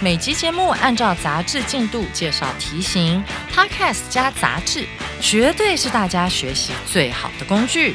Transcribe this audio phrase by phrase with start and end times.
[0.00, 3.22] 每集节目按照杂志进度介绍题型
[3.54, 4.86] ，Podcast 加杂志，
[5.20, 7.94] 绝对是大家学习最好的工具。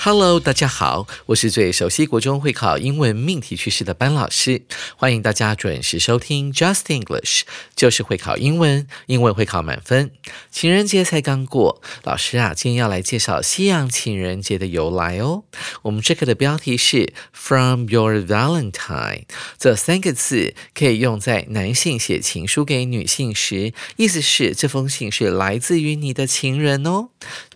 [0.00, 4.62] Hello，大家好，我是最熟悉国中会考英文命题趋势的班老师，
[4.96, 7.42] 欢迎大家准时收听 Just English，
[7.74, 10.12] 就是会考英文，英文会考满分。
[10.52, 15.42] 情人节才刚过，老师啊，今天要来介绍西洋情人节的由来哦。
[15.82, 19.24] 我们这课的标题是 From Your Valentine，
[19.58, 27.08] 这三个字可以用在男性写情书给女性时，意思是这封信是来自于你的情人哦。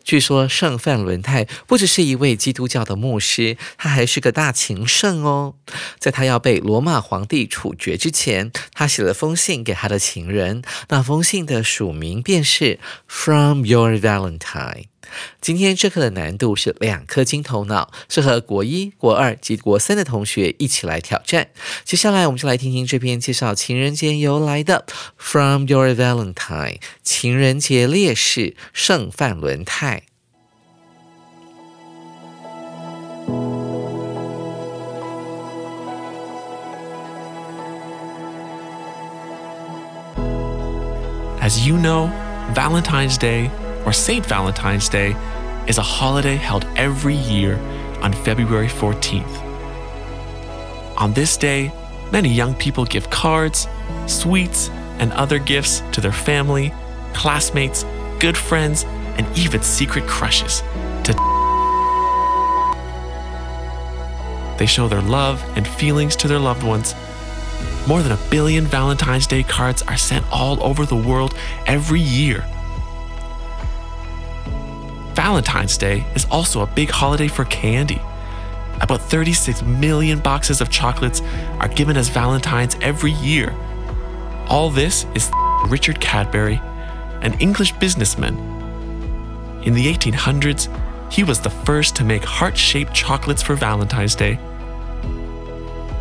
[0.05, 5.55] 据说圣范伦泰不只是一位基督教的牧师，他还是个大情圣哦。
[5.99, 14.92] 在他要被罗马皇帝处决之前，他写了封信给他的情人，那封信的署名便是 From Your Valentine。
[15.41, 21.49] 今天这课的难度是两颗金头脑，适合国一、国二及国三的同学一起来挑战。
[21.85, 24.85] 接下来我们就来听听这篇介绍情人节由来的
[25.17, 30.05] 《From Your Valentine》情人节烈士圣范伦泰。
[41.41, 42.09] As you know,
[42.55, 43.51] Valentine's Day
[43.85, 44.25] or St.
[44.27, 45.17] Valentine's Day,
[45.67, 47.57] is a holiday held every year
[48.03, 49.41] on February 14th.
[50.97, 51.73] On this day,
[52.11, 53.69] many young people give cards,
[54.07, 56.73] sweets, and other gifts to their family,
[57.13, 57.85] classmates,
[58.19, 58.85] good friends,
[59.19, 60.63] and even secret crushes
[61.05, 61.13] to
[64.59, 66.95] they show their love and feelings to their loved ones.
[67.89, 71.35] More than a billion Valentine's Day cards are sent all over the world
[71.67, 72.45] every year
[75.23, 78.03] Valentine's Day is also a big holiday for candy.
[78.81, 81.23] About 36 million boxes of chocolates
[81.61, 83.55] are given as Valentine's every year.
[84.49, 85.31] All this is
[85.69, 86.61] Richard Cadbury,
[87.21, 88.35] an English businessman.
[89.63, 90.67] In the 1800s,
[91.13, 94.41] he was the first to make heart shaped chocolates for Valentine's Day.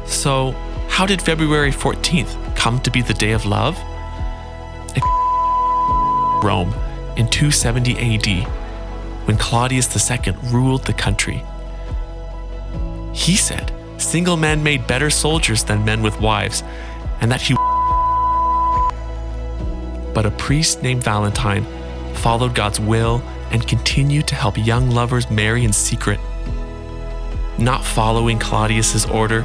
[0.08, 0.54] So,
[0.90, 3.78] how did February 14th come to be the day of love?
[6.44, 6.74] Rome
[7.18, 8.61] in 270 AD
[9.26, 11.44] when Claudius II ruled the country.
[13.14, 16.64] He said single men made better soldiers than men with wives,
[17.22, 17.56] and that he.
[20.14, 21.66] But a priest named Valentine
[22.16, 26.20] followed God's will and continued to help young lovers marry in secret.
[27.58, 29.44] Not following Claudius's order,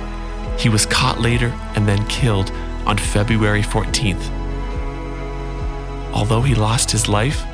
[0.59, 2.51] he was caught later and then killed
[2.87, 4.31] on February 14th.
[6.13, 7.45] Although he lost his life,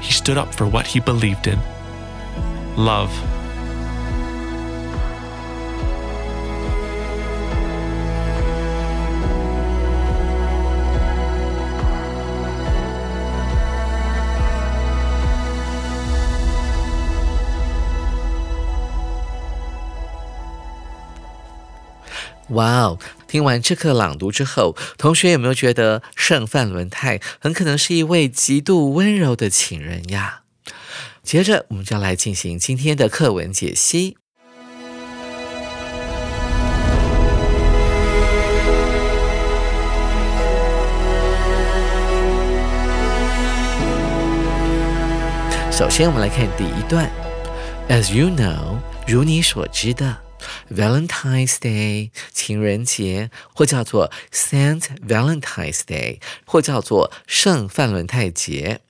[0.00, 1.58] he stood up for what he believed in
[2.76, 3.12] love.
[22.50, 30.42] 哇哦听完这课朗读之后，同学有没有觉得圣范伦泰很可能是一位极度温柔的情人呀？
[31.22, 34.16] 接着，我们就来进行今天的课文解析。
[45.70, 47.08] 首先，我们来看第一段
[47.88, 50.29] ：As you know，如你所知的。
[50.70, 58.80] Valentine's Day 情人节，或叫做 Saint Valentine's Day，或叫做圣范伦泰节。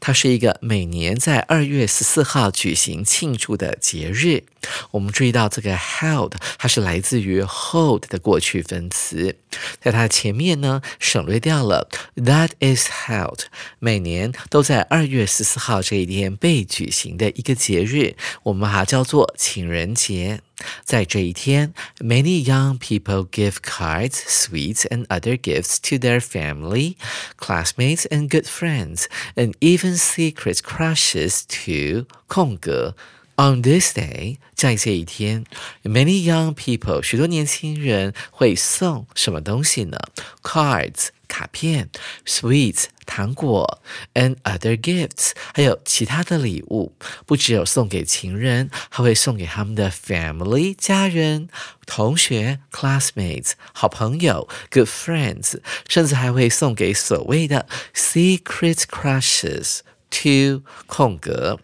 [0.00, 4.42] 它是一个每年在二月十四号举行庆祝的节日。
[4.90, 9.36] 我们注意到这个 held，它是来自于 hold 的过去分词，
[9.80, 13.42] 在它前面呢省略掉了 that is held。
[13.78, 20.40] 每年都在二月十四号这一天被举行的一个节日，我们把它叫做情人节。
[20.83, 26.95] 在这一天，many young people give cards, sweets, and other gifts to their family,
[27.37, 32.95] classmates, and good friends, and even secret crushes to 空格
[33.39, 35.45] On this day，在这一天，
[35.83, 39.97] many young people，许多年轻人会送什么东西呢？
[40.41, 41.88] Cards， 卡片
[42.26, 43.82] ；sweets，糖果
[44.12, 46.94] ；and other gifts，还有其他的礼物。
[47.24, 51.48] 不只有送给情人，还会送给他们的 family 家人、
[51.86, 55.58] 同学 classmates 好朋友 good friends，
[55.88, 59.78] 甚至还会送给所谓的 secret crushes
[60.10, 61.58] to 空格。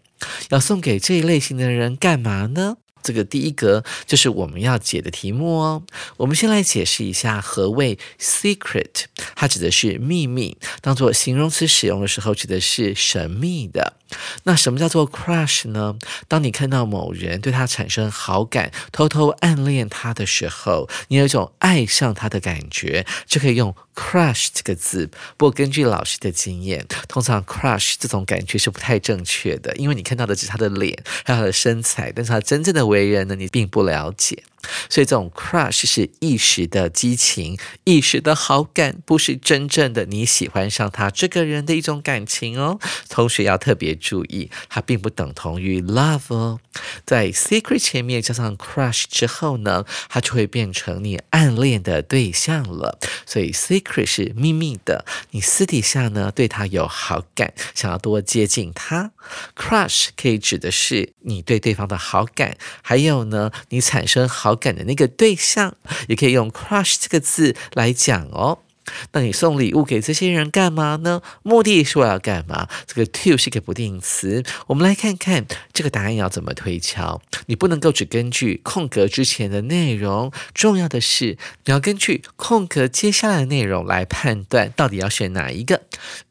[0.48, 2.78] 要送给这一类型的人干嘛呢？
[3.08, 5.82] 这个第一格就是我们要解的题目哦。
[6.18, 13.94] 我们先来解释一下何谓 secret，它指的是秘密，当做形容词使用的时候，指的是神秘的。
[14.44, 15.96] 那什么叫做 crush 呢？
[16.28, 25.10] 当你看到某人对他产生好感，偷偷暗恋他的时候，你有一种爱上他的感觉，就可以用 crush 这个字。
[25.36, 34.44] 不过根据老师的经验，通常 crush 这种感觉是不太正确的，因为你看到的只是他的脸，还有他的身材，但是他真正的为人呢，你并不了解。
[34.90, 42.78] 所以这种 crush 是一时的激情，一时的好感，不是真正的你喜欢上他这个人的一种感情哦。
[43.08, 46.58] 同学要特别注意，它并不等同于 love 哦。
[47.04, 52.98] 在 secret 前面加上 crush 之后呢，它就会变成你暗恋的对象了。
[53.26, 59.12] 所以 secret 是秘密的，你私底下呢对他有好感，想要多接近他。
[59.56, 64.47] crush 可以指的是你对对方的好感，还有呢你产生好。
[64.48, 65.76] 好感的那个对象，
[66.08, 68.60] 也可以用 crush 这个字来讲哦。
[69.12, 71.20] 那你送礼物给这些人干嘛呢？
[71.42, 72.66] 目的是我要干嘛？
[72.86, 74.42] 这个 to 是个不定词。
[74.68, 77.20] 我们来看看这个答案要怎么推敲。
[77.44, 81.36] 你不能够只根据空格之前的内容，重要的是
[81.66, 85.82] 你要根据空格接下来的内容来判断到底要选哪一个。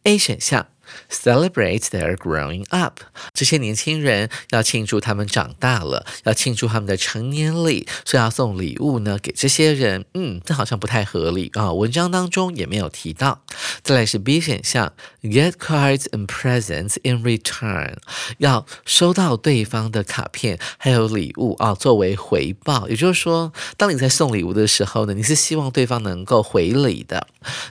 [0.05, 0.65] A 选项。
[1.09, 2.99] Celebrate their growing up，
[3.33, 10.05] 这些年轻人要庆祝他们长大了，要庆祝他们的成年礼，所以要送礼物呢给这些人。
[10.13, 13.41] 嗯，这好像不太合理啊，文章当中也没有提到。
[13.83, 14.93] 再来是 B 选项
[15.23, 17.95] ，Get cards and presents in return，
[18.37, 22.87] 要收到对方的卡片还有礼物啊，作为回报。
[22.87, 27.27] 也就是说，当你在送礼物的时候呢，你是希望对方能够回礼的。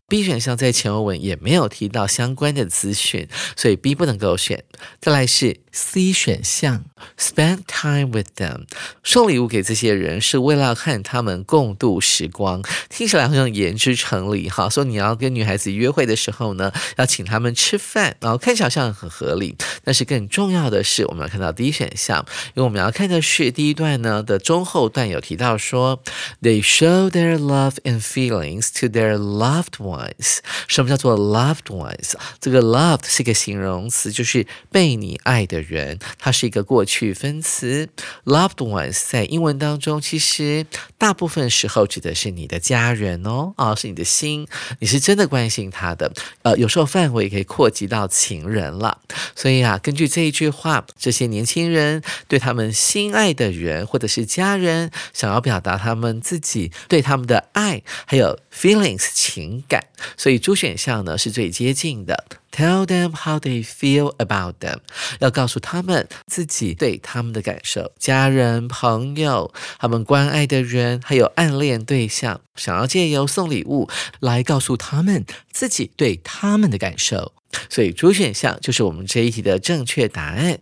[0.08, 3.05] B 选项在前文也没有提到相关的资讯。
[3.06, 4.64] 选，所以 B 不能够选。
[5.00, 6.84] 再来是 C 选项
[7.18, 8.64] ，spend time with them，
[9.04, 14.68] 送礼物给这些人是为了和他们共度时光，听起来好像言之成理哈。
[14.68, 19.56] 说你要跟女孩子约会的时候呢，要请他们吃饭，然后看起来好像很合理。
[19.84, 26.02] 但是更重要的是，我们要看到 D 选项，因为我们要看的是第一段呢的中后段有提到说
[26.42, 30.38] ，They show their love and feelings to their loved ones。
[30.66, 32.14] 什么叫做 loved ones？
[32.40, 37.88] 这个 loved 是一个形容词，就是被你爱的人，它是一个过去分词。
[38.24, 40.64] Loved ones 在英文当中，其实
[40.96, 44.46] 大部分时候指的是你的家人哦，啊，是你的心，
[44.78, 46.12] 你是真的关心他的。
[46.42, 49.00] 呃，有时候范围可以扩及到情人了。
[49.34, 59.84] 所以啊，根据这一句话，这些年轻人对他们心爱的人或者是家人，想要表达他们自己对他们的爱，还有 feelings 情感。
[60.16, 62.24] 所以，主选项呢是最接近的。
[62.56, 64.78] Tell them how they feel about them，
[65.18, 67.92] 要告诉他们自己对他们的感受。
[67.98, 77.34] 家人、朋友、他们关爱的人，还有暗恋对象，想要借由送礼物来告诉他们自己对他们的感受。
[77.68, 80.56] 所以，主选项就是我们这一题的正确答案。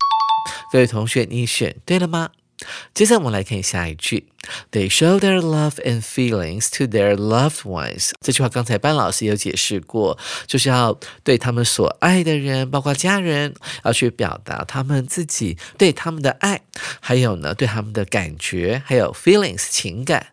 [0.72, 2.30] 各位同学，你选对了吗？
[2.92, 4.26] 接下来我们来看下一句
[4.72, 8.10] ，They show their love and feelings to their loved ones。
[8.20, 16.60] 这句话刚才班老师有解释过，就是要对他们所爱的人，包括家人，要去表达他们自己对他们的爱，
[17.00, 20.28] 还有呢，对他们的感觉，还有 feelings 情感。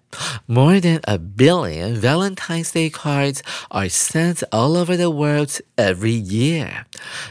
[0.45, 3.39] More than a billion Valentine's Day cards
[3.69, 6.83] are sent all over the world every year。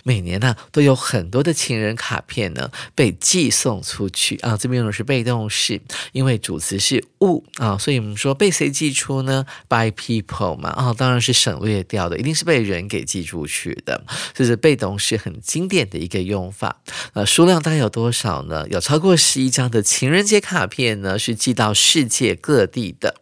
[0.02, 4.56] 每年呢，都有很多的情人卡片呢被寄送出去啊。
[4.56, 5.82] 这边用的是被动式，
[6.12, 14.04] 因为主词只是物啊，所以我们说被谁寄出呢？By people 嘛啊，当然是省略掉的，一定是被人给寄出去的。
[14.32, 16.80] 这是被动式很经典的一个用法。
[17.14, 18.66] 呃，数量大概有多少呢？
[18.70, 22.60] 有超过十一张的情人节卡片呢，是寄到世界各。
[22.70, 23.16] 地的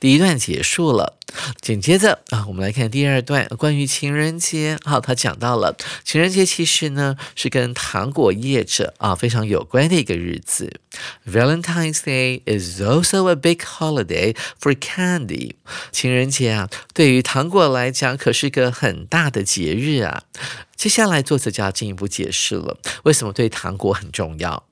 [0.00, 1.19] 第一段结束了。
[1.60, 4.78] 紧接着啊，我们来看第二段关于情人节。
[4.84, 10.80] 好，他讲到了情人节其实呢是跟糖果业者啊非常有关的一个日子。
[11.26, 15.52] Valentine's Day is also a big holiday for candy。
[15.92, 20.24] 情人节啊，对于糖果来讲可是个很大的节日啊。
[20.76, 24.64] 接下来作者就要进一步解释了，为什么对糖果很重要。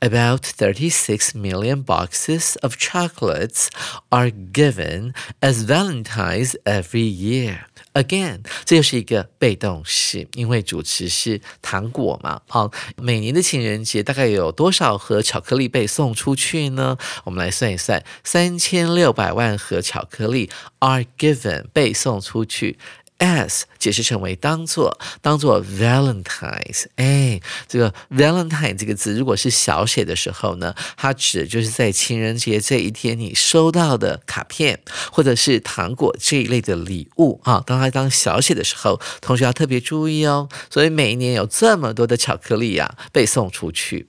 [0.00, 3.68] About 36 million boxes of chocolates
[4.08, 7.60] are given as Valentine's every year.
[7.94, 12.40] Again，这又是一个被动式，因为主词是糖果嘛。
[12.48, 16.98] 好，每年的情人节大概有多少盒巧克力被送出去呢？
[17.22, 22.76] 我们来算一算，三千六百万盒巧克力 are given 被送出去。
[23.19, 34.79] as 解释成为当做，当做 Valentine's，哎，这个 Valentine 这个字如果是小写的时候呢，它指的就是在情人节这一天你收到的卡片
[35.11, 37.63] 或者是糖果这一类的礼物啊。
[37.65, 40.49] 当它当小写的时候，同学要特别注意哦。
[40.69, 44.07] 所以每一年有这么多的巧克力呀被送出去。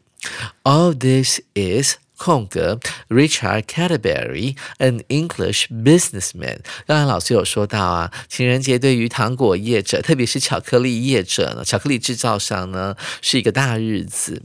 [0.64, 6.58] All this is 空格，Richard Cadbury，an English businessman。
[6.84, 14.42] 刚才老师有说到啊，情人节对于糖果业者，特别是巧克力业者呢，巧克力制造商呢，是一个大日子，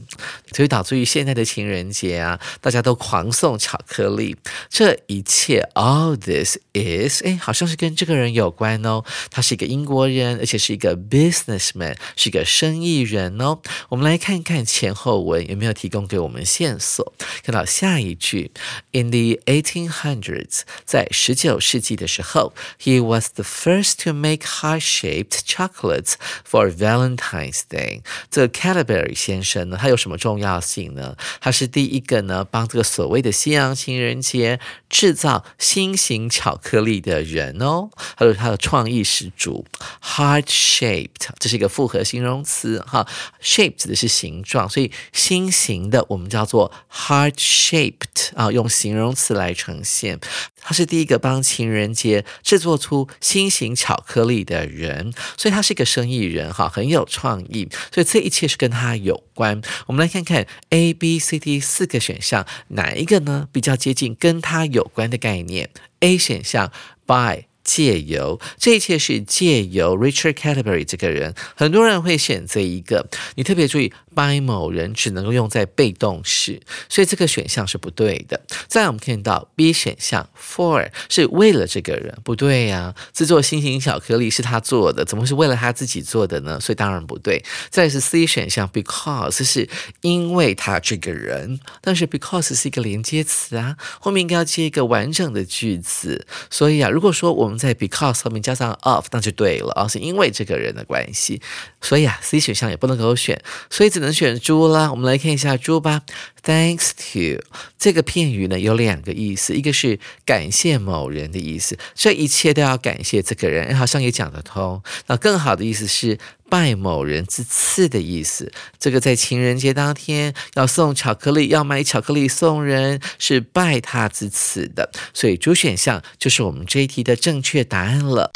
[0.52, 4.36] 所以导致于现在的情人节啊，大家都狂送巧克力。
[4.70, 9.02] 这一切，all this is，哎，好像是跟这个人有关哦。
[9.32, 13.58] 他是一个英国人，而且是一个 businessman，是一个生意人哦。
[13.88, 17.12] 我们来看看前后文有没有提供给我们线索，
[17.42, 17.63] 看到。
[17.64, 18.50] 下一句
[18.92, 26.14] ，In the 1800s，在十九世纪的时候，He was the first to make heart-shaped chocolates
[26.48, 28.02] for Valentine's Day。
[28.30, 31.16] 这个 Cadbury 先生呢，他有什么重要性呢？
[31.40, 37.90] 他是第一个呢，帮这个所谓的西洋情人节制造心形巧克力的人哦。
[38.16, 39.64] 还有他的创意十足
[40.02, 43.06] ，heart-shaped，这是一个复合形容词哈
[43.42, 47.53] ，shape 指的是形状，所以心形的我们叫做 heart。
[47.54, 50.18] Shaped 啊，用形容词来呈现。
[50.60, 57.68] 他是第一个帮情人节制作出心形巧克力的人，所以他是一个生意人哈，很有创意。
[57.92, 59.60] 所以这一切是跟他有关。
[59.86, 65.70] 我们来看看 A、B、C、D 四个选项，哪一个呢比较接近跟他有关的概念
[66.00, 66.72] ？A 选项
[67.06, 67.53] by。
[67.64, 73.08] 借由这一切是借由 Richard Cadbury 这个人，很多人会选择一个。
[73.34, 78.40] 你特别注意，by 某人只能够用在被动式，所以这个选项是不对的。
[78.68, 82.94] 再我们看到 B 选项 for 是为了这个人，不对呀。
[83.12, 86.60] 制作心形巧克力是他做的，怎么是为了他自己做的呢？
[86.60, 87.42] 所以当然不对。
[87.70, 89.68] 再是 C 选项 because 是
[90.02, 96.26] 因为他这个人，但是 because 是一个连接词啊，后面应该要接一个完整的句子。
[96.50, 101.40] 所以啊，如果说我们在 because 后面加上 of，那就对了啊，是因为这个人的关系，
[101.80, 104.90] 所以啊，C 选项也不能够选，所以只能选猪啦。
[104.90, 106.02] 我们来看一下猪吧。
[106.42, 107.42] Thanks to
[107.78, 114.82] 这个片语呢有两个意思，一个是感谢某人的意思，这一切都要感谢这个人，好像也讲得通。
[115.06, 116.18] 那更好的意思是
[116.54, 124.92] 拜某人之赐的意思，这个在情人节当天要送巧克力，要买巧克力送人，是拜他之赐的。
[125.12, 128.30] 所以主选项就是我们这一题的正确答案了。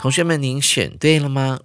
[0.00, 1.60] 同学们，您选对了吗？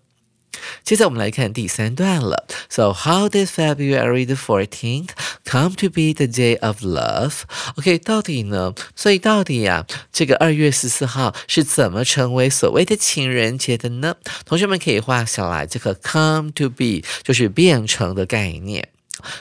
[0.83, 2.47] 接着我们来看第三段了。
[2.69, 5.09] So how did February the fourteenth
[5.45, 7.41] come to be the day of love?
[7.75, 8.73] OK，到底呢？
[8.95, 14.15] 所以到底呀，这个二月十四号是怎么成为所谓的情人节的呢？
[14.45, 18.89] 同学们可以画下来，这个 come to be 就是变成的概念。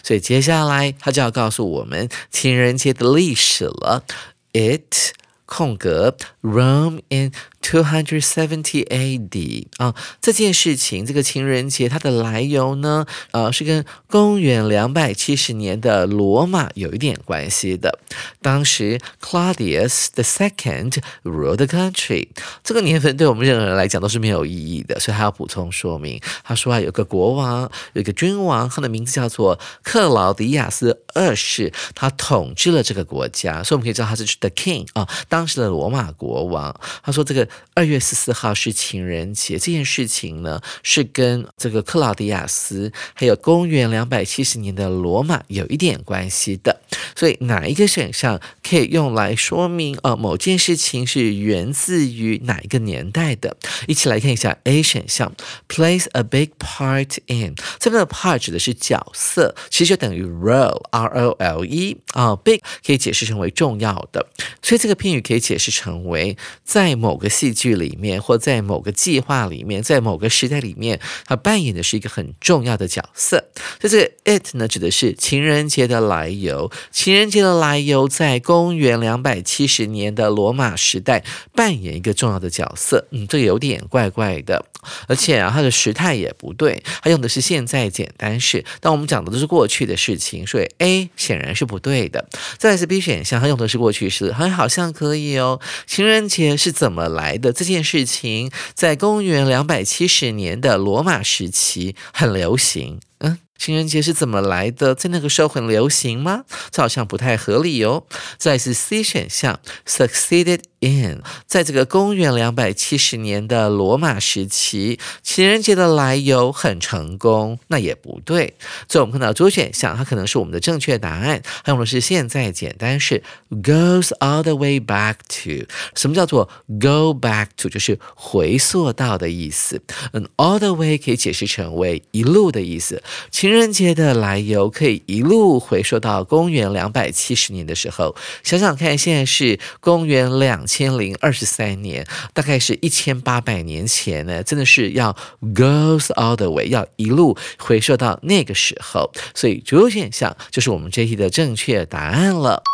[0.02, 4.04] 所以接下来他就要告诉我们情人节的历史了。
[4.52, 5.12] It
[5.44, 7.30] 空格 Rome in
[7.68, 9.66] Two hundred seventy A.D.
[9.78, 17.99] 啊，这件事情，这个情人节它的来由呢，呃，是跟公元两百七十年的罗马有一点关系的。
[18.40, 22.28] 当时 Claudius the Second ruled the country。
[22.62, 26.20] 这个年份对我们任何人来讲都是没有意义的，所以他要补充说明。
[26.44, 36.73] 他说啊，有个国王，有个君王，他的名字叫做克劳迪亚斯二世，他统治了这个国家，所以我们可以知道他是 the king 啊，当时的罗马国王。
[37.02, 37.49] 他说这个。
[37.75, 46.80] 二月十四号是情人节，这件事情呢是跟这个克劳迪亚斯还有公元两百七十年的罗马有一点关系的。
[47.14, 53.56] 所以哪一个选项可以用来说明呃某件事情是源自于哪一个年代的？
[53.86, 55.34] 一起来看一下 A 选项
[55.68, 64.26] ，plays a big part in 这边的 part 指的是角色，其实就等于 role r o l e 啊，big 可以解释成为重要的，
[64.62, 73.44] 所以这个片语可以解释成为在某个戏剧里面，或在某个计划里面，在某个时代里面，他扮演的是一个很重要的角色。
[73.78, 76.72] 就这个 it 呢，指的是情人节的来由。
[76.90, 81.22] 情人节的来由，在公元两百七十年的罗马时代
[81.54, 83.06] 扮演一个重要的角色。
[83.12, 84.64] 嗯，这有点怪怪的，
[85.08, 88.64] 而且啊，它的时态也不对，它用的是现在简单式。
[88.80, 92.28] 但我们讲的都是过去的事情，所以 A 显然是不对的。
[92.58, 95.60] 再来是 B 选项，它用的是过去式，还好像可以哦。
[95.86, 97.52] 情人节是怎么来的？
[97.52, 103.00] 这件事情在公元两百七十年的罗马时期很流行。
[103.20, 103.38] 嗯。
[103.58, 104.94] 情人节是怎么来的？
[104.94, 106.44] 在那个时候很流行吗？
[106.70, 108.04] 这好像不太合理哦。
[108.38, 118.54] 再是 C 选项，succeeded in，在这个公元两百七十年的罗马时期，情人节的来由很成功，那也不对。
[118.88, 121.42] 所以我们看到 D 选项，它可能是我们的正确答案。
[121.64, 123.22] 它用的是现在简单式
[123.62, 125.66] ，goes all the way back to。
[125.94, 126.48] 什么叫做
[126.80, 127.68] go back to？
[127.68, 129.80] 就是回溯到的意思。
[130.12, 133.02] 嗯，all the way 可以解释成为一路的意思。
[133.30, 145.16] 情情人节的来由可以一路回溯到公元两百七十年的时候，想想看，现在是公元两千零二十三年，大概是一千八百年前呢，真的是要
[145.54, 152.64] goes all the way，要一路回溯到那个时候，所以主选项就是我们这题的正确答案了。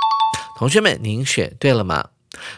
[0.57, 2.12] 同学们，您选对了吗？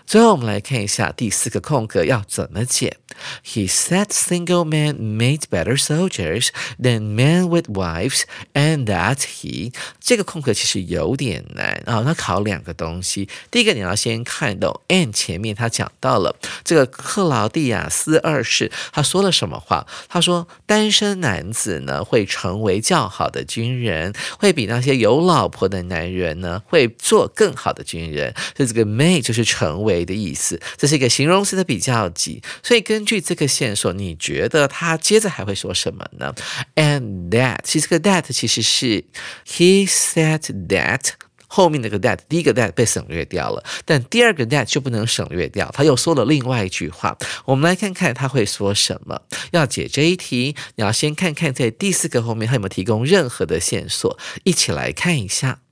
[0.07, 2.99] 最后，我们来看一下第四个空格要怎么解。
[3.45, 6.49] He said single men made better soldiers
[6.81, 8.23] than men with wives,
[8.55, 12.03] and that he 这个空格其实有点难啊。
[12.05, 19.87] 那考两个东西，第一个你要先看懂 and 前面他讲到了这个克劳蒂亚斯二世他说了什么话？
[20.09, 28.35] 他说单身男子呢会成为较好的军人，会比那些有老婆的男人呢会做更好的军人。
[28.57, 29.64] 所以这个 made 就是成。
[29.65, 36.35] 成为的意思，这是一个形容词的比较级，所以根据这个线索，你觉得他接着还会说什么呢
[36.77, 39.05] ？And that，其实这个 that 其实是
[39.47, 41.01] he said that
[41.47, 47.17] 后面那个 that，第一个 that 被省略掉了，但第二个 that 就不能省略掉，他又说了另外一句话。
[47.47, 49.23] 我们来看看他会说什么。
[49.53, 55.64] 要解这一题，你要先看看在第四个后面他有没有提供任何的线索，一起来看一下。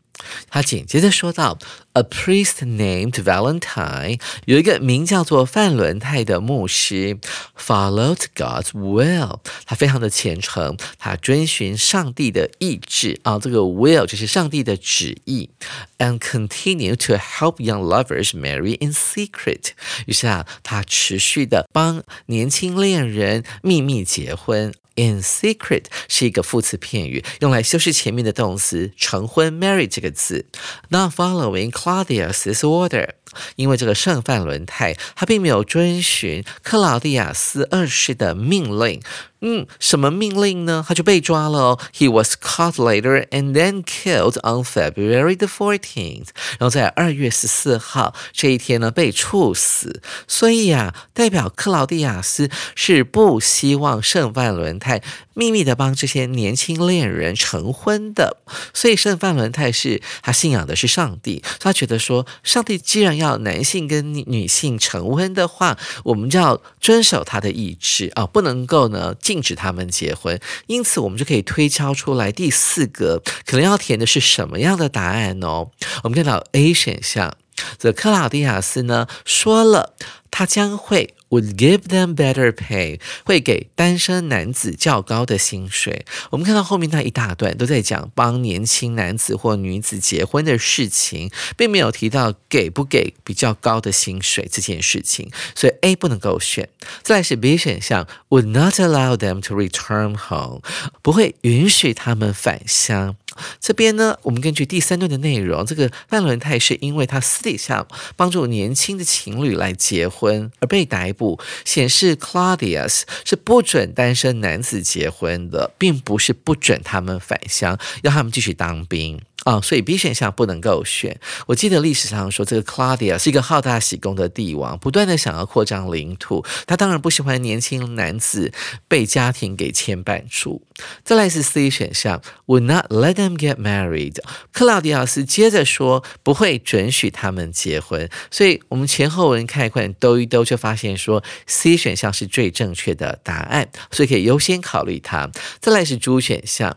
[0.50, 1.60] 他紧接着说道：“
[1.94, 7.20] A priest named Valentine 有一个名叫做范伦泰的牧师，
[7.56, 9.40] followed God's will。
[9.66, 13.38] 他非常的虔诚，他遵循上帝的意志啊。
[13.38, 15.52] 这个 will 就是上帝的旨意，
[16.00, 19.70] and continue to help young lovers marry in secret。
[20.08, 30.47] 于是啊，他持续的帮年轻恋人秘密结婚。” In secret 是一个副词片语，用来修饰前面的动词成婚 marry 这个字。
[30.91, 33.09] Not following Claudius's order，
[33.57, 39.01] 因为这个剩饭轮胎他并没有遵循克劳迪亚斯二世的命令。
[39.45, 40.85] 嗯，什么命令呢？
[40.87, 41.81] 他就被抓了哦。
[41.93, 46.29] He was caught later and then killed on February the fourteenth。
[46.59, 50.01] 然后在二月十四号这一天呢，被处死。
[50.29, 55.03] 所以呀，代表克劳蒂亚斯是不希望圣范伦泰
[55.35, 58.37] 秘密的帮这些年轻恋人成婚的。
[58.73, 69.13] 所以圣范伦泰是他信仰的是上帝，他觉得说，上帝既然要男性跟女性成婚的话，我们就要遵守他的意志啊，不能够呢。
[69.33, 75.71] 禁止他们结婚，因此我们就可以推敲出来第四个可能要填的是什么样的答案哦。
[76.03, 77.35] 我们看到 A 选项，
[77.79, 79.95] 这克劳迪亚斯呢说了，
[80.31, 81.15] 他将会。
[81.33, 86.05] Would give them better pay，会给单身男子较高的薪水。
[86.29, 96.69] 我们看到后面那一大段都在讲帮年轻男子或女子结婚的事情，并没有提到给不给比较高的薪水这件事情，所以 A 不能够选。
[97.03, 100.61] 再来是 B 选项，Would not allow them to return home，
[101.01, 103.17] 不会允许他们返乡。
[103.61, 119.21] 这边呢，我们根据第三段的内容，这个范伦泰是因为他私底下帮助年轻的情侣来结婚而被逮捕，显示 Claudius 是不准单身男子结婚的，并不是不准他们返乡，要他们继续当兵。
[119.45, 121.19] 啊，所以 B 选项不能够选。
[121.49, 126.45] 我记得历史上说，这个 Claudia 是一个好大喜功的帝王，不断的想要扩张领土。
[126.65, 128.53] 他当然不喜欢年轻男子
[128.87, 130.63] 被家庭给牵绊住。
[131.03, 134.17] 再来是 C 选项，Would not let get married。
[134.53, 138.09] 克劳迪亚斯接着说，不会准许他们结婚。
[138.31, 145.31] 所以我们前后文看一看，兜一兜，就发现说 C 选项是最正确的答案，所以可以优先考虑它。
[145.61, 146.77] 再来是 D 选项。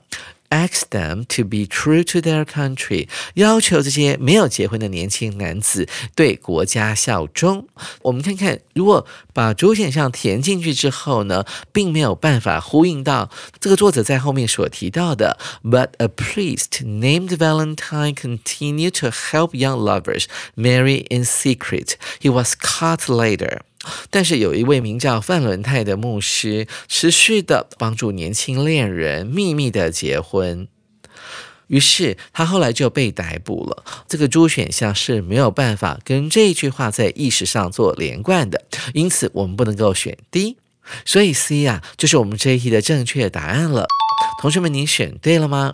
[0.54, 7.68] asked them to be true to their country，要求这些没有结婚的年轻男子对国家效忠。
[8.02, 15.38] 我们看看，如果把主选项填进去之后呢，并没有办法呼应到这个作者在后面所提到的。
[15.62, 20.24] But a priest named Valentine continued to help young lovers
[20.56, 21.94] marry in secret.
[22.20, 23.60] He was caught later.
[24.09, 30.67] 但是有一位名叫范伦泰的牧师，持续的帮助年轻恋人秘密的结婚。
[31.67, 33.83] 于是他后来就被逮捕了。
[34.07, 40.57] 这个 D 选项是没有办法跟这一句话在意识上做连贯的，因此我们不能够选 D。
[41.03, 43.87] 所以 C 啊，就是我们这一题的正确答案了。
[44.39, 45.73] 同学们，你选对了吗？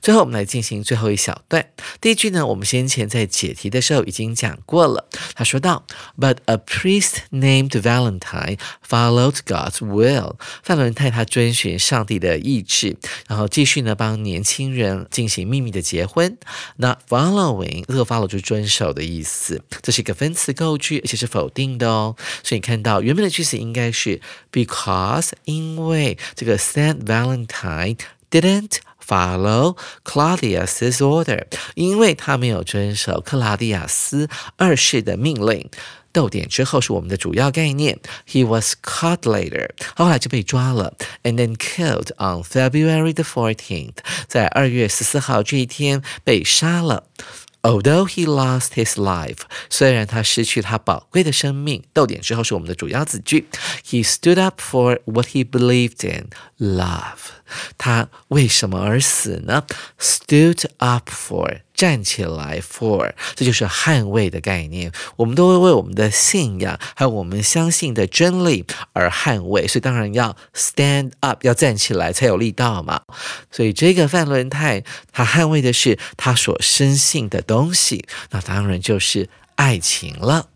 [0.00, 1.66] 最后，我们来进行最后一小段。
[2.00, 5.08] 第一句呢，我们先前在解题的时候已经讲过了。
[5.34, 5.84] 他说到
[6.18, 10.36] ，But a priest named Valentine followed God's will。
[10.62, 12.96] 范伦泰他遵循上帝的意志，
[13.28, 16.36] 然后继续呢帮年轻人进行秘密的结婚。
[16.76, 22.16] 那 following 这个 follow 就是遵守的意思，这是一个分词构句，而且是否定的哦。
[22.42, 24.20] 所以你看到原本的句子应该是
[24.52, 27.98] Because 因为这个 Saint Valentine
[28.30, 28.78] didn't。
[29.05, 35.69] Follow Claudius's order，因为他没有遵守克拉迪亚斯二世的命令。
[36.11, 37.99] 逗点之后是我们的主要概念。
[38.27, 47.05] He was caught later，后来就被抓了，and then killed on February the fourteenth，在二月十四号这一天被杀了。
[47.61, 51.83] Although he lost his life，虽然他失去他宝贵的生命。
[51.91, 53.47] 逗点之后是我们的主要子句。
[53.85, 57.33] He stood up for what he believed in, love。
[57.78, 59.64] 他为什么而死呢
[60.00, 64.92] ？Stood up for，站起来，for，这就是捍卫的概念。
[65.16, 73.02] 我们都会为我们的信仰，还有我们相信的真理而捍卫，所以当然要 stand up，要站起来才有力道嘛。
[73.50, 80.48] 所以这个范伦泰，他捍卫的是他所深信的东西，那当然就是爱情了。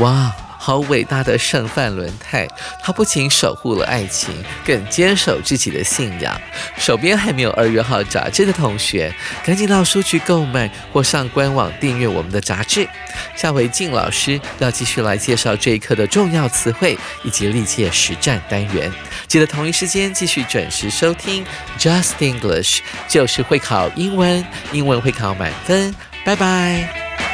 [0.00, 0.34] 哇！
[0.62, 2.46] 好伟大的圣范伦泰，
[2.82, 6.38] 他不仅守护了爱情，更坚守自己的信仰。
[6.76, 9.10] 手边还没有二月号杂志的同学，
[9.42, 12.86] 赶紧到书局购买或上官网订阅我们的杂志。
[13.34, 18.92] 下回静老师要继续来介绍这一课的重要词汇以及历届实战单元。
[19.26, 21.42] 记得同一时间继续准时收听
[21.78, 25.94] Just English，就是会考英文，英文会考满分。
[26.22, 27.29] 拜拜。